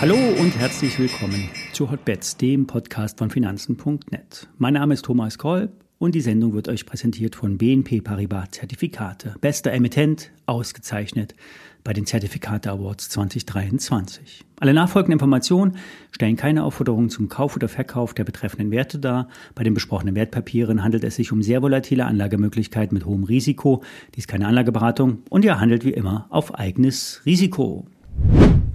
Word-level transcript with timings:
Hallo 0.00 0.16
und 0.38 0.58
herzlich 0.58 0.98
willkommen 0.98 1.48
zu 1.72 1.90
Hotbets, 1.90 2.36
dem 2.36 2.66
Podcast 2.66 3.18
von 3.18 3.30
Finanzen.net. 3.30 4.48
Mein 4.58 4.74
Name 4.74 4.94
ist 4.94 5.04
Thomas 5.04 5.38
Kolb 5.38 5.83
und 6.04 6.14
die 6.14 6.20
Sendung 6.20 6.52
wird 6.52 6.68
euch 6.68 6.84
präsentiert 6.84 7.34
von 7.34 7.56
BNP 7.56 8.02
Paribas 8.02 8.50
Zertifikate. 8.50 9.36
Bester 9.40 9.72
Emittent, 9.72 10.30
ausgezeichnet 10.44 11.34
bei 11.82 11.94
den 11.94 12.04
Zertifikate 12.04 12.70
Awards 12.70 13.08
2023. 13.08 14.44
Alle 14.60 14.74
nachfolgenden 14.74 15.14
Informationen 15.14 15.76
stellen 16.10 16.36
keine 16.36 16.64
Aufforderung 16.64 17.08
zum 17.08 17.30
Kauf 17.30 17.56
oder 17.56 17.68
Verkauf 17.68 18.12
der 18.12 18.24
betreffenden 18.24 18.70
Werte 18.70 18.98
dar. 18.98 19.28
Bei 19.54 19.64
den 19.64 19.72
besprochenen 19.72 20.14
Wertpapieren 20.14 20.84
handelt 20.84 21.04
es 21.04 21.16
sich 21.16 21.32
um 21.32 21.42
sehr 21.42 21.62
volatile 21.62 22.04
Anlagemöglichkeiten 22.04 22.94
mit 22.94 23.06
hohem 23.06 23.24
Risiko. 23.24 23.82
Dies 24.14 24.24
ist 24.24 24.28
keine 24.28 24.46
Anlageberatung 24.46 25.22
und 25.30 25.44
ihr 25.44 25.58
handelt 25.58 25.86
wie 25.86 25.94
immer 25.94 26.26
auf 26.28 26.54
eigenes 26.54 27.22
Risiko. 27.24 27.86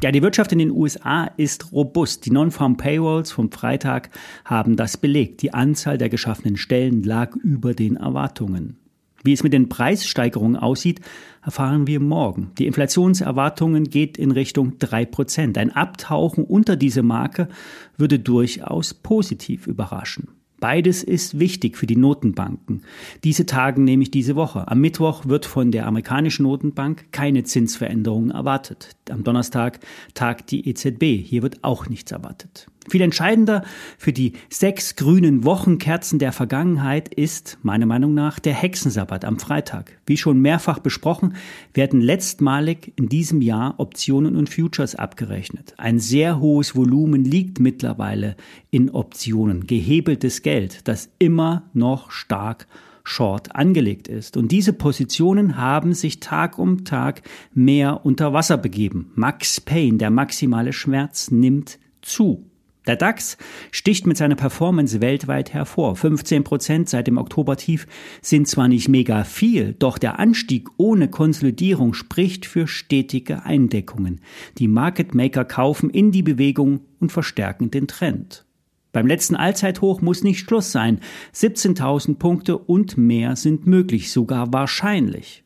Ja, 0.01 0.13
die 0.13 0.21
Wirtschaft 0.21 0.53
in 0.53 0.59
den 0.59 0.71
USA 0.71 1.25
ist 1.35 1.73
robust. 1.73 2.25
Die 2.25 2.31
Non-Farm 2.31 2.77
Payrolls 2.77 3.33
vom 3.33 3.51
Freitag 3.51 4.09
haben 4.45 4.77
das 4.77 4.95
belegt. 4.95 5.41
Die 5.41 5.53
Anzahl 5.53 5.97
der 5.97 6.07
geschaffenen 6.07 6.55
Stellen 6.55 7.03
lag 7.03 7.35
über 7.35 7.73
den 7.73 7.97
Erwartungen. 7.97 8.77
Wie 9.25 9.33
es 9.33 9.43
mit 9.43 9.51
den 9.51 9.67
Preissteigerungen 9.67 10.55
aussieht, 10.55 11.01
erfahren 11.43 11.85
wir 11.85 11.99
morgen. 11.99 12.51
Die 12.57 12.65
Inflationserwartungen 12.65 13.89
geht 13.89 14.17
in 14.17 14.31
Richtung 14.31 14.79
drei 14.79 15.03
Prozent. 15.03 15.57
Ein 15.57 15.75
Abtauchen 15.75 16.45
unter 16.45 16.77
diese 16.77 17.03
Marke 17.03 17.49
würde 17.97 18.19
durchaus 18.19 18.93
positiv 18.93 19.67
überraschen. 19.67 20.38
Beides 20.59 21.03
ist 21.03 21.39
wichtig 21.39 21.77
für 21.77 21.87
die 21.87 21.95
Notenbanken. 21.95 22.83
Diese 23.23 23.45
tagen 23.45 23.83
nämlich 23.83 24.11
diese 24.11 24.35
Woche. 24.35 24.67
Am 24.67 24.79
Mittwoch 24.79 25.25
wird 25.25 25.45
von 25.45 25.71
der 25.71 25.87
amerikanischen 25.87 26.43
Notenbank 26.43 27.11
keine 27.11 27.43
Zinsveränderung 27.43 28.31
erwartet. 28.31 28.95
Am 29.09 29.23
Donnerstag 29.23 29.79
tagt 30.13 30.51
die 30.51 30.67
EZB. 30.69 31.25
Hier 31.25 31.41
wird 31.41 31.63
auch 31.63 31.87
nichts 31.87 32.11
erwartet. 32.11 32.67
Viel 32.87 33.01
entscheidender 33.01 33.63
für 33.97 34.13
die 34.13 34.33
sechs 34.49 34.95
grünen 34.95 35.43
Wochenkerzen 35.43 36.17
der 36.17 36.31
Vergangenheit 36.31 37.13
ist, 37.13 37.59
meiner 37.61 37.85
Meinung 37.85 38.13
nach, 38.13 38.39
der 38.39 38.53
Hexensabbat 38.53 39.25
am 39.25 39.37
Freitag. 39.37 39.99
Wie 40.05 40.17
schon 40.17 40.39
mehrfach 40.39 40.79
besprochen, 40.79 41.35
werden 41.73 41.99
letztmalig 41.99 42.93
in 42.95 43.09
diesem 43.09 43.41
Jahr 43.41 43.75
Optionen 43.79 44.35
und 44.35 44.49
Futures 44.49 44.95
abgerechnet. 44.95 45.73
Ein 45.77 45.99
sehr 45.99 46.39
hohes 46.39 46.75
Volumen 46.75 47.25
liegt 47.25 47.59
mittlerweile 47.59 48.35
in 48.71 48.89
Optionen, 48.89 49.67
gehebeltes 49.67 50.41
Geld, 50.41 50.87
das 50.87 51.09
immer 51.19 51.69
noch 51.73 52.11
stark 52.11 52.65
Short 53.03 53.55
angelegt 53.55 54.07
ist. 54.07 54.37
Und 54.37 54.51
diese 54.51 54.71
Positionen 54.71 55.57
haben 55.57 55.93
sich 55.93 56.19
Tag 56.19 56.57
um 56.57 56.85
Tag 56.85 57.23
mehr 57.53 58.05
unter 58.05 58.33
Wasser 58.33 58.57
begeben. 58.57 59.11
Max 59.15 59.59
Payne, 59.59 59.97
der 59.97 60.11
maximale 60.11 60.73
Schmerz, 60.73 61.31
nimmt 61.31 61.79
zu. 62.01 62.48
Der 62.89 62.95
DAX 62.95 63.37
sticht 63.69 64.07
mit 64.07 64.17
seiner 64.17 64.33
Performance 64.33 64.99
weltweit 64.99 65.53
hervor. 65.53 65.95
15 65.95 66.43
Prozent 66.43 66.89
seit 66.89 67.05
dem 67.05 67.19
Oktobertief 67.19 67.85
sind 68.23 68.47
zwar 68.47 68.67
nicht 68.67 68.89
mega 68.89 69.25
viel, 69.25 69.75
doch 69.77 69.99
der 69.99 70.17
Anstieg 70.17 70.69
ohne 70.77 71.07
Konsolidierung 71.07 71.93
spricht 71.93 72.47
für 72.47 72.65
stetige 72.65 73.45
Eindeckungen. 73.45 74.21
Die 74.57 74.67
Market 74.67 75.13
Maker 75.13 75.45
kaufen 75.45 75.91
in 75.91 76.11
die 76.11 76.23
Bewegung 76.23 76.79
und 76.99 77.11
verstärken 77.11 77.69
den 77.69 77.87
Trend. 77.87 78.47
Beim 78.91 79.05
letzten 79.05 79.35
Allzeithoch 79.35 80.01
muss 80.01 80.23
nicht 80.23 80.39
Schluss 80.39 80.71
sein. 80.71 80.99
17.000 81.35 82.15
Punkte 82.15 82.57
und 82.57 82.97
mehr 82.97 83.35
sind 83.35 83.67
möglich, 83.67 84.11
sogar 84.11 84.51
wahrscheinlich. 84.51 85.43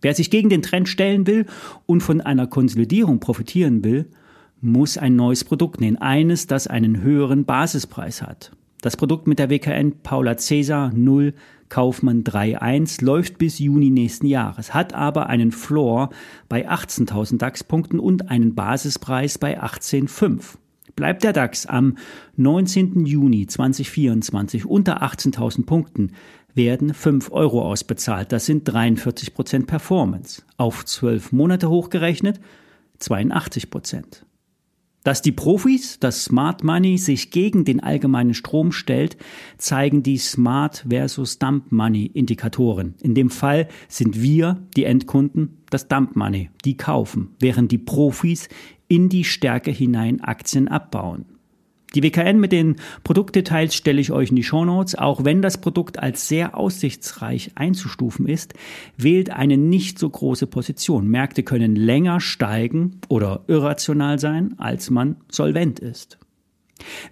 Wer 0.00 0.14
sich 0.14 0.30
gegen 0.30 0.48
den 0.48 0.62
Trend 0.62 0.88
stellen 0.88 1.26
will 1.26 1.46
und 1.86 2.04
von 2.04 2.20
einer 2.20 2.46
Konsolidierung 2.46 3.18
profitieren 3.18 3.82
will, 3.82 4.10
muss 4.64 4.98
ein 4.98 5.16
neues 5.16 5.44
Produkt 5.44 5.80
nehmen, 5.80 5.96
eines, 5.98 6.46
das 6.46 6.66
einen 6.66 7.02
höheren 7.02 7.44
Basispreis 7.44 8.22
hat. 8.22 8.52
Das 8.80 8.96
Produkt 8.96 9.26
mit 9.26 9.38
der 9.38 9.50
WKN 9.50 10.00
Paula 10.02 10.36
Cäsar 10.36 10.92
0 10.92 11.34
Kaufmann 11.68 12.24
3.1 12.24 13.04
läuft 13.04 13.38
bis 13.38 13.58
Juni 13.58 13.90
nächsten 13.90 14.26
Jahres, 14.26 14.74
hat 14.74 14.92
aber 14.92 15.26
einen 15.28 15.52
Floor 15.52 16.10
bei 16.48 16.68
18.000 16.68 17.38
DAX-Punkten 17.38 17.98
und 17.98 18.30
einen 18.30 18.54
Basispreis 18.54 19.38
bei 19.38 19.60
18.5. 19.60 20.56
Bleibt 20.96 21.24
der 21.24 21.32
DAX 21.32 21.66
am 21.66 21.96
19. 22.36 23.06
Juni 23.06 23.46
2024 23.46 24.66
unter 24.66 25.02
18.000 25.02 25.66
Punkten, 25.66 26.12
werden 26.54 26.94
5 26.94 27.32
Euro 27.32 27.62
ausbezahlt. 27.62 28.30
Das 28.32 28.46
sind 28.46 28.64
43 28.64 29.34
Prozent 29.34 29.66
Performance. 29.66 30.42
Auf 30.56 30.84
12 30.84 31.32
Monate 31.32 31.68
hochgerechnet 31.68 32.40
82 32.98 33.70
Prozent. 33.70 34.24
Dass 35.04 35.20
die 35.20 35.32
Profis, 35.32 35.98
das 36.00 36.24
Smart 36.24 36.64
Money, 36.64 36.96
sich 36.96 37.30
gegen 37.30 37.66
den 37.66 37.80
allgemeinen 37.80 38.32
Strom 38.32 38.72
stellt, 38.72 39.18
zeigen 39.58 40.02
die 40.02 40.16
Smart 40.16 40.86
versus 40.88 41.38
Dump 41.38 41.70
Money 41.70 42.06
Indikatoren. 42.06 42.94
In 43.02 43.14
dem 43.14 43.28
Fall 43.28 43.68
sind 43.86 44.20
wir, 44.20 44.66
die 44.76 44.84
Endkunden, 44.84 45.58
das 45.68 45.88
Dump 45.88 46.16
Money, 46.16 46.50
die 46.64 46.78
kaufen, 46.78 47.36
während 47.38 47.70
die 47.70 47.78
Profis 47.78 48.48
in 48.88 49.10
die 49.10 49.24
Stärke 49.24 49.70
hinein 49.70 50.22
Aktien 50.22 50.68
abbauen. 50.68 51.26
Die 51.94 52.02
WKN 52.02 52.40
mit 52.40 52.50
den 52.50 52.76
Produktdetails 53.04 53.74
stelle 53.74 54.00
ich 54.00 54.10
euch 54.10 54.30
in 54.30 54.36
die 54.36 54.42
Shownotes. 54.42 54.96
Auch 54.96 55.24
wenn 55.24 55.42
das 55.42 55.58
Produkt 55.58 55.98
als 55.98 56.26
sehr 56.26 56.56
aussichtsreich 56.56 57.52
einzustufen 57.54 58.26
ist, 58.26 58.54
wählt 58.96 59.30
eine 59.30 59.56
nicht 59.56 59.98
so 59.98 60.10
große 60.10 60.48
Position. 60.48 61.08
Märkte 61.08 61.44
können 61.44 61.76
länger 61.76 62.20
steigen 62.20 63.00
oder 63.08 63.44
irrational 63.46 64.18
sein, 64.18 64.54
als 64.58 64.90
man 64.90 65.16
solvent 65.30 65.78
ist. 65.78 66.18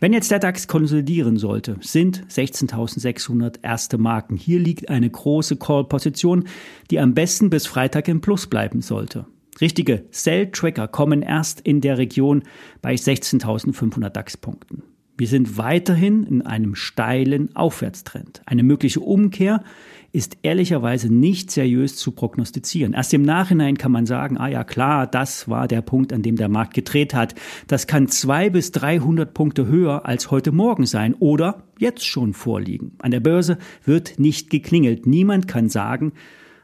Wenn 0.00 0.12
jetzt 0.12 0.30
der 0.30 0.40
DAX 0.40 0.66
konsolidieren 0.66 1.36
sollte, 1.36 1.76
sind 1.80 2.26
16.600 2.28 3.62
erste 3.62 3.98
Marken. 3.98 4.36
Hier 4.36 4.58
liegt 4.58 4.88
eine 4.88 5.08
große 5.08 5.56
Call-Position, 5.56 6.44
die 6.90 6.98
am 6.98 7.14
besten 7.14 7.48
bis 7.48 7.66
Freitag 7.66 8.08
im 8.08 8.20
Plus 8.20 8.48
bleiben 8.48 8.82
sollte. 8.82 9.26
Richtige 9.60 10.04
Sell-Tracker 10.10 10.88
kommen 10.88 11.22
erst 11.22 11.60
in 11.60 11.80
der 11.80 11.98
Region 11.98 12.42
bei 12.80 12.94
16.500 12.94 14.08
DAX-Punkten. 14.08 14.82
Wir 15.18 15.28
sind 15.28 15.58
weiterhin 15.58 16.24
in 16.24 16.42
einem 16.42 16.74
steilen 16.74 17.54
Aufwärtstrend. 17.54 18.42
Eine 18.46 18.62
mögliche 18.62 19.00
Umkehr 19.00 19.62
ist 20.10 20.38
ehrlicherweise 20.42 21.12
nicht 21.12 21.50
seriös 21.50 21.96
zu 21.96 22.12
prognostizieren. 22.12 22.94
Erst 22.94 23.14
im 23.14 23.22
Nachhinein 23.22 23.76
kann 23.76 23.92
man 23.92 24.06
sagen, 24.06 24.38
ah 24.38 24.48
ja 24.48 24.64
klar, 24.64 25.06
das 25.06 25.48
war 25.48 25.68
der 25.68 25.82
Punkt, 25.82 26.12
an 26.12 26.22
dem 26.22 26.36
der 26.36 26.48
Markt 26.48 26.74
gedreht 26.74 27.14
hat. 27.14 27.34
Das 27.66 27.86
kann 27.86 28.08
zwei 28.08 28.50
bis 28.50 28.72
300 28.72 29.32
Punkte 29.32 29.66
höher 29.66 30.06
als 30.06 30.30
heute 30.30 30.50
Morgen 30.50 30.86
sein 30.86 31.14
oder 31.14 31.62
jetzt 31.78 32.06
schon 32.06 32.32
vorliegen. 32.32 32.92
An 32.98 33.10
der 33.10 33.20
Börse 33.20 33.58
wird 33.84 34.18
nicht 34.18 34.50
geklingelt. 34.50 35.06
Niemand 35.06 35.46
kann 35.46 35.68
sagen, 35.68 36.12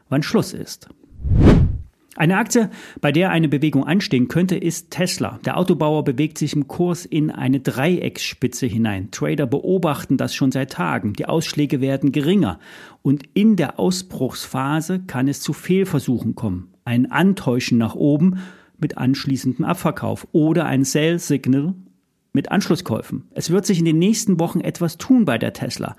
wann 0.09 0.23
Schluss 0.23 0.53
ist. 0.53 0.89
Eine 2.19 2.35
Aktie, 2.35 2.69
bei 2.99 3.13
der 3.13 3.29
eine 3.29 3.47
Bewegung 3.47 3.87
anstehen 3.87 4.27
könnte, 4.27 4.57
ist 4.57 4.91
Tesla. 4.91 5.39
Der 5.45 5.55
Autobauer 5.57 6.03
bewegt 6.03 6.37
sich 6.37 6.53
im 6.53 6.67
Kurs 6.67 7.05
in 7.05 7.31
eine 7.31 7.61
Dreiecksspitze 7.61 8.65
hinein. 8.65 9.09
Trader 9.09 9.47
beobachten 9.47 10.17
das 10.17 10.35
schon 10.35 10.51
seit 10.51 10.73
Tagen. 10.73 11.13
Die 11.13 11.27
Ausschläge 11.27 11.79
werden 11.79 12.11
geringer. 12.11 12.59
Und 13.03 13.23
in 13.35 13.55
der 13.55 13.79
Ausbruchsphase 13.79 14.99
kann 15.07 15.29
es 15.29 15.39
zu 15.39 15.53
Fehlversuchen 15.53 16.35
kommen. 16.35 16.73
Ein 16.83 17.09
Antäuschen 17.09 17.77
nach 17.77 17.95
oben 17.95 18.39
mit 18.77 18.97
anschließendem 18.97 19.63
Abverkauf 19.63 20.27
oder 20.33 20.65
ein 20.65 20.83
Sell 20.83 21.19
Signal 21.19 21.73
mit 22.33 22.51
Anschlusskäufen. 22.51 23.29
Es 23.31 23.49
wird 23.49 23.65
sich 23.65 23.79
in 23.79 23.85
den 23.85 23.97
nächsten 23.97 24.41
Wochen 24.41 24.59
etwas 24.59 24.97
tun 24.97 25.23
bei 25.23 25.37
der 25.37 25.53
Tesla. 25.53 25.95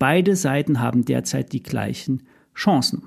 Beide 0.00 0.34
Seiten 0.34 0.80
haben 0.80 1.04
derzeit 1.04 1.52
die 1.52 1.62
gleichen 1.62 2.24
Chancen. 2.56 3.04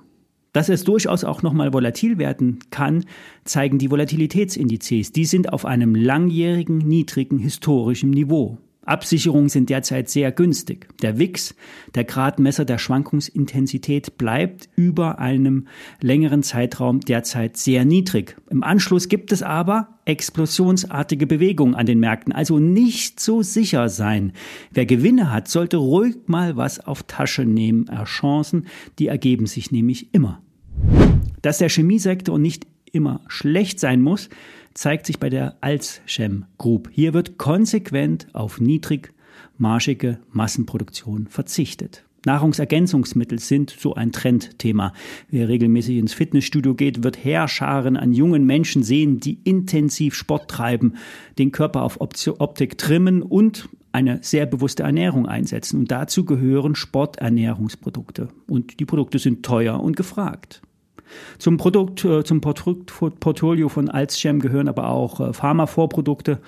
Dass 0.53 0.69
es 0.69 0.83
durchaus 0.83 1.23
auch 1.23 1.41
nochmal 1.41 1.73
volatil 1.73 2.19
werden 2.19 2.59
kann, 2.69 3.05
zeigen 3.43 3.79
die 3.79 3.89
Volatilitätsindizes. 3.89 5.11
Die 5.11 5.25
sind 5.25 5.51
auf 5.51 5.65
einem 5.65 5.95
langjährigen, 5.95 6.77
niedrigen 6.77 7.39
historischen 7.39 8.11
Niveau. 8.11 8.59
Absicherungen 8.85 9.47
sind 9.49 9.69
derzeit 9.69 10.09
sehr 10.09 10.31
günstig. 10.31 10.87
Der 11.01 11.17
WIX, 11.17 11.55
der 11.95 12.03
Gradmesser 12.03 12.65
der 12.65 12.77
Schwankungsintensität, 12.77 14.17
bleibt 14.17 14.67
über 14.75 15.19
einem 15.19 15.67
längeren 16.01 16.43
Zeitraum 16.43 16.99
derzeit 16.99 17.55
sehr 17.55 17.85
niedrig. 17.85 18.35
Im 18.49 18.61
Anschluss 18.63 19.07
gibt 19.07 19.31
es 19.31 19.41
aber 19.41 19.99
explosionsartige 20.05 21.27
Bewegungen 21.27 21.75
an 21.75 21.85
den 21.85 21.99
Märkten, 21.99 22.33
also 22.33 22.59
nicht 22.59 23.21
so 23.21 23.41
sicher 23.41 23.87
sein. 23.87 24.33
Wer 24.71 24.85
Gewinne 24.85 25.31
hat, 25.31 25.47
sollte 25.47 25.77
ruhig 25.77 26.15
mal 26.25 26.57
was 26.57 26.81
auf 26.81 27.03
Tasche 27.03 27.45
nehmen. 27.45 27.85
Chancen, 28.03 28.67
die 28.99 29.07
ergeben 29.07 29.45
sich 29.45 29.71
nämlich 29.71 30.13
immer. 30.13 30.42
Dass 31.43 31.57
der 31.57 31.69
Chemiesektor 31.69 32.39
nicht 32.39 32.65
immer 32.93 33.19
schlecht 33.27 33.79
sein 33.79 34.01
muss, 34.01 34.29
zeigt 34.73 35.05
sich 35.05 35.19
bei 35.19 35.29
der 35.29 35.57
Alzchem 35.59 36.45
Group. 36.57 36.89
Hier 36.91 37.13
wird 37.13 37.37
konsequent 37.37 38.27
auf 38.33 38.61
niedrigmarschige 38.61 40.19
Massenproduktion 40.31 41.27
verzichtet. 41.27 42.05
Nahrungsergänzungsmittel 42.25 43.39
sind 43.39 43.75
so 43.77 43.93
ein 43.93 44.13
Trendthema. 44.13 44.93
Wer 45.29 45.49
regelmäßig 45.49 45.97
ins 45.97 46.13
Fitnessstudio 46.13 46.75
geht, 46.75 47.03
wird 47.03 47.21
Heerscharen 47.21 47.97
an 47.97 48.13
jungen 48.13 48.45
Menschen 48.45 48.81
sehen, 48.81 49.19
die 49.19 49.39
intensiv 49.43 50.15
Sport 50.15 50.49
treiben, 50.49 50.93
den 51.37 51.51
Körper 51.51 51.81
auf 51.81 51.99
Optik 51.99 52.77
trimmen 52.77 53.21
und 53.21 53.67
eine 53.91 54.19
sehr 54.23 54.45
bewusste 54.45 54.83
Ernährung 54.83 55.25
einsetzen. 55.25 55.81
Und 55.81 55.91
dazu 55.91 56.23
gehören 56.23 56.75
Sporternährungsprodukte. 56.75 58.29
Und 58.47 58.79
die 58.79 58.85
Produkte 58.85 59.19
sind 59.19 59.43
teuer 59.43 59.81
und 59.81 59.97
gefragt. 59.97 60.61
Zum 61.37 61.57
Produkt, 61.57 62.05
äh, 62.05 62.23
zum 62.23 62.41
Portfolio 62.41 63.69
von 63.69 63.89
Alzchem 63.89 64.39
gehören 64.39 64.67
aber 64.67 64.89
auch 64.89 65.19
äh, 65.19 65.33
Pharmavorprodukte 65.33 66.39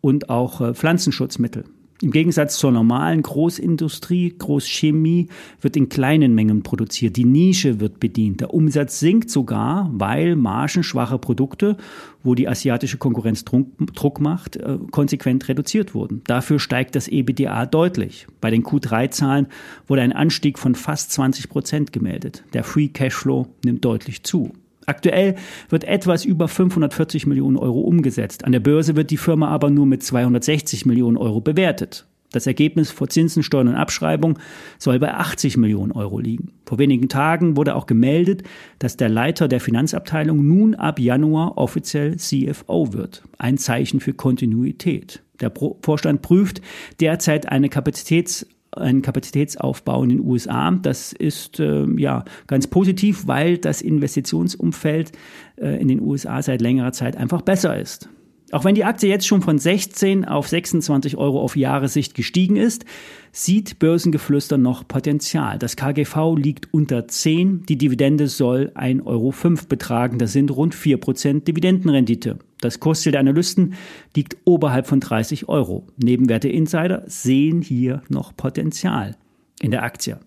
und 0.00 0.30
auch 0.30 0.60
äh, 0.60 0.74
Pflanzenschutzmittel. 0.74 1.64
Im 2.02 2.10
Gegensatz 2.10 2.58
zur 2.58 2.72
normalen 2.72 3.22
Großindustrie, 3.22 4.34
Großchemie 4.36 5.28
wird 5.60 5.76
in 5.76 5.88
kleinen 5.88 6.34
Mengen 6.34 6.64
produziert. 6.64 7.16
Die 7.16 7.24
Nische 7.24 7.78
wird 7.78 8.00
bedient. 8.00 8.40
Der 8.40 8.52
Umsatz 8.52 8.98
sinkt 8.98 9.30
sogar, 9.30 9.88
weil 9.92 10.34
margenschwache 10.34 11.18
Produkte, 11.18 11.76
wo 12.24 12.34
die 12.34 12.48
asiatische 12.48 12.98
Konkurrenz 12.98 13.44
Druck 13.44 14.20
macht, 14.20 14.56
äh, 14.56 14.78
konsequent 14.90 15.48
reduziert 15.48 15.94
wurden. 15.94 16.22
Dafür 16.26 16.58
steigt 16.58 16.96
das 16.96 17.06
EBDA 17.06 17.64
deutlich. 17.66 18.26
Bei 18.40 18.50
den 18.50 18.64
Q3-Zahlen 18.64 19.46
wurde 19.86 20.02
ein 20.02 20.12
Anstieg 20.12 20.58
von 20.58 20.74
fast 20.74 21.12
20 21.12 21.48
Prozent 21.48 21.92
gemeldet. 21.92 22.42
Der 22.54 22.64
Free 22.64 22.88
Cashflow 22.88 23.46
nimmt 23.64 23.84
deutlich 23.84 24.24
zu. 24.24 24.52
Aktuell 24.86 25.36
wird 25.68 25.84
etwas 25.84 26.24
über 26.24 26.48
540 26.48 27.26
Millionen 27.26 27.56
Euro 27.56 27.80
umgesetzt. 27.80 28.44
An 28.44 28.52
der 28.52 28.60
Börse 28.60 28.96
wird 28.96 29.10
die 29.10 29.16
Firma 29.16 29.48
aber 29.48 29.70
nur 29.70 29.86
mit 29.86 30.02
260 30.02 30.86
Millionen 30.86 31.16
Euro 31.16 31.40
bewertet. 31.40 32.06
Das 32.34 32.48
Ergebnis 32.48 32.90
vor 32.90 33.08
Zinsen, 33.08 33.44
Steuern 33.44 33.68
und 33.68 33.76
Abschreibung 33.76 34.40
soll 34.78 34.98
bei 34.98 35.14
80 35.14 35.56
Millionen 35.56 35.92
Euro 35.92 36.18
liegen. 36.18 36.52
Vor 36.66 36.78
wenigen 36.78 37.08
Tagen 37.08 37.56
wurde 37.56 37.76
auch 37.76 37.86
gemeldet, 37.86 38.42
dass 38.80 38.96
der 38.96 39.08
Leiter 39.08 39.46
der 39.46 39.60
Finanzabteilung 39.60 40.44
nun 40.44 40.74
ab 40.74 40.98
Januar 40.98 41.56
offiziell 41.58 42.16
CFO 42.16 42.92
wird. 42.92 43.22
Ein 43.38 43.56
Zeichen 43.56 44.00
für 44.00 44.14
Kontinuität. 44.14 45.22
Der 45.40 45.52
Vorstand 45.82 46.22
prüft 46.22 46.60
derzeit 46.98 47.48
eine 47.48 47.68
Kapazitäts 47.68 48.46
einen 48.76 49.02
Kapazitätsaufbau 49.02 50.02
in 50.02 50.10
den 50.10 50.20
USA. 50.20 50.70
Das 50.70 51.12
ist 51.12 51.60
äh, 51.60 51.86
ja 51.96 52.24
ganz 52.46 52.66
positiv, 52.66 53.26
weil 53.26 53.58
das 53.58 53.82
Investitionsumfeld 53.82 55.12
äh, 55.56 55.80
in 55.80 55.88
den 55.88 56.00
USA 56.00 56.42
seit 56.42 56.60
längerer 56.60 56.92
Zeit 56.92 57.16
einfach 57.16 57.42
besser 57.42 57.78
ist. 57.78 58.08
Auch 58.52 58.64
wenn 58.64 58.76
die 58.76 58.84
Aktie 58.84 59.08
jetzt 59.08 59.26
schon 59.26 59.42
von 59.42 59.58
16 59.58 60.24
auf 60.26 60.46
26 60.46 61.16
Euro 61.16 61.40
auf 61.40 61.56
Jahressicht 61.56 62.14
gestiegen 62.14 62.54
ist, 62.54 62.84
sieht 63.32 63.80
Börsengeflüster 63.80 64.58
noch 64.58 64.86
Potenzial. 64.86 65.58
Das 65.58 65.74
KGV 65.74 66.36
liegt 66.36 66.72
unter 66.72 67.08
10, 67.08 67.66
die 67.66 67.76
Dividende 67.76 68.28
soll 68.28 68.70
1,05 68.76 69.06
Euro 69.06 69.34
betragen, 69.68 70.18
das 70.18 70.32
sind 70.32 70.54
rund 70.54 70.74
4% 70.74 71.44
Dividendenrendite. 71.44 72.38
Das 72.64 72.80
Kursziel 72.80 73.12
der 73.12 73.20
Analysten 73.20 73.74
liegt 74.16 74.38
oberhalb 74.46 74.86
von 74.86 74.98
30 74.98 75.50
Euro. 75.50 75.86
Nebenwerte 75.98 76.48
Insider 76.48 77.02
sehen 77.06 77.60
hier 77.60 78.02
noch 78.08 78.34
Potenzial 78.34 79.16
in 79.60 79.70
der 79.70 79.82
Aktie. 79.82 80.18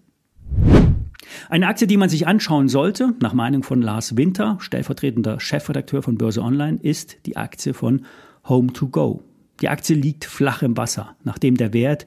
Eine 1.50 1.68
Aktie, 1.68 1.88
die 1.88 1.98
man 1.98 2.10
sich 2.10 2.28
anschauen 2.28 2.70
sollte, 2.70 3.16
nach 3.22 3.34
Meinung 3.34 3.64
von 3.64 3.82
Lars 3.82 4.18
Winter, 4.18 4.58
stellvertretender 4.60 5.40
Chefredakteur 5.40 6.04
von 6.04 6.20
Börse 6.20 6.44
Online, 6.44 6.78
ist 6.80 7.18
die 7.26 7.38
Aktie 7.38 7.74
von 7.74 8.06
Home2Go. 8.46 9.22
Die 9.62 9.70
Aktie 9.70 9.96
liegt 9.96 10.24
flach 10.24 10.62
im 10.62 10.78
Wasser, 10.78 11.16
nachdem 11.24 11.58
der 11.58 11.74
Wert 11.74 12.06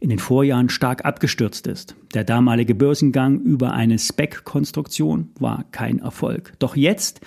in 0.00 0.10
den 0.10 0.18
Vorjahren 0.18 0.70
stark 0.70 1.04
abgestürzt 1.04 1.68
ist. 1.68 1.94
Der 2.14 2.24
damalige 2.24 2.74
Börsengang 2.74 3.40
über 3.42 3.74
eine 3.74 4.00
Spec-Konstruktion 4.00 5.28
war 5.38 5.66
kein 5.70 6.00
Erfolg. 6.00 6.54
Doch 6.58 6.74
jetzt 6.74 7.20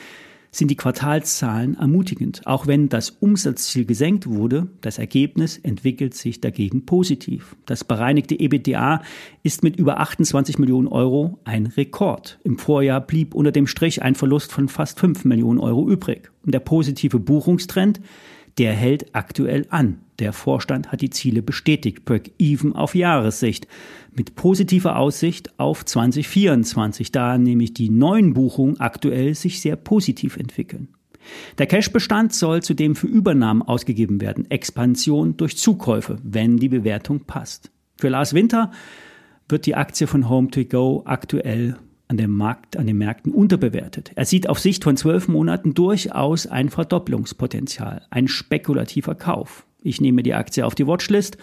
sind 0.53 0.69
die 0.69 0.75
Quartalszahlen 0.75 1.77
ermutigend. 1.77 2.41
Auch 2.45 2.67
wenn 2.67 2.89
das 2.89 3.09
Umsatzziel 3.09 3.85
gesenkt 3.85 4.27
wurde, 4.27 4.67
das 4.81 4.99
Ergebnis 4.99 5.57
entwickelt 5.57 6.13
sich 6.13 6.41
dagegen 6.41 6.85
positiv. 6.85 7.55
Das 7.65 7.85
bereinigte 7.85 8.35
EBITDA 8.35 9.01
ist 9.43 9.63
mit 9.63 9.77
über 9.77 10.01
28 10.01 10.59
Millionen 10.59 10.89
Euro 10.89 11.39
ein 11.45 11.67
Rekord. 11.67 12.37
Im 12.43 12.57
Vorjahr 12.57 12.99
blieb 12.99 13.33
unter 13.33 13.53
dem 13.53 13.65
Strich 13.65 14.01
ein 14.01 14.15
Verlust 14.15 14.51
von 14.51 14.67
fast 14.67 14.99
5 14.99 15.23
Millionen 15.23 15.59
Euro 15.59 15.89
übrig. 15.89 16.29
Und 16.45 16.53
der 16.53 16.59
positive 16.59 17.19
Buchungstrend 17.19 18.01
der 18.57 18.73
hält 18.73 19.15
aktuell 19.15 19.65
an. 19.69 19.99
Der 20.19 20.33
Vorstand 20.33 20.91
hat 20.91 21.01
die 21.01 21.09
Ziele 21.09 21.41
bestätigt, 21.41 22.05
Break-Even 22.05 22.73
auf 22.73 22.95
Jahressicht, 22.95 23.67
mit 24.15 24.35
positiver 24.35 24.97
Aussicht 24.97 25.57
auf 25.59 25.85
2024, 25.85 27.11
da 27.11 27.37
nämlich 27.37 27.73
die 27.73 27.89
neuen 27.89 28.33
Buchungen 28.33 28.79
aktuell 28.79 29.33
sich 29.35 29.61
sehr 29.61 29.75
positiv 29.75 30.37
entwickeln. 30.37 30.89
Der 31.57 31.67
Cashbestand 31.67 32.33
soll 32.33 32.61
zudem 32.63 32.95
für 32.95 33.07
Übernahmen 33.07 33.61
ausgegeben 33.61 34.21
werden, 34.21 34.49
Expansion 34.49 35.37
durch 35.37 35.57
Zukäufe, 35.57 36.17
wenn 36.23 36.57
die 36.57 36.69
Bewertung 36.69 37.21
passt. 37.21 37.71
Für 37.97 38.09
Lars 38.09 38.33
Winter 38.33 38.71
wird 39.47 39.65
die 39.65 39.75
Aktie 39.75 40.07
von 40.07 40.25
Home2Go 40.25 41.05
aktuell 41.05 41.77
an 42.11 42.17
dem 42.17 42.35
Markt, 42.35 42.75
an 42.75 42.87
den 42.87 42.97
Märkten 42.97 43.31
unterbewertet. 43.31 44.11
Er 44.15 44.25
sieht 44.25 44.49
auf 44.49 44.59
Sicht 44.59 44.83
von 44.83 44.97
zwölf 44.97 45.29
Monaten 45.29 45.73
durchaus 45.73 46.45
ein 46.45 46.69
Verdopplungspotenzial, 46.69 48.05
ein 48.09 48.27
spekulativer 48.27 49.15
Kauf. 49.15 49.65
Ich 49.81 50.01
nehme 50.01 50.21
die 50.21 50.33
Aktie 50.33 50.65
auf 50.65 50.75
die 50.75 50.85
Watchlist. 50.85 51.37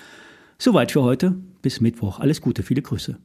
Soweit 0.59 0.93
für 0.93 1.03
heute. 1.03 1.37
Bis 1.63 1.81
Mittwoch. 1.81 2.21
Alles 2.21 2.43
Gute, 2.43 2.63
viele 2.63 2.83
Grüße. 2.83 3.17